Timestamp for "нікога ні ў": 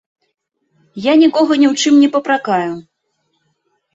1.23-1.85